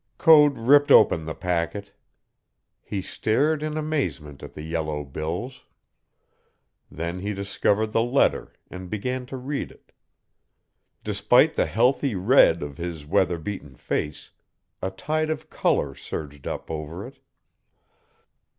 [0.17, 1.91] Code ripped open the packet.
[2.81, 5.61] He stared in amazement at the yellow bills.
[6.89, 9.91] Then he discovered the letter and began to read it.
[11.03, 14.31] Despite the healthy red of his weather beaten face,
[14.81, 17.19] a tide of color surged up over it.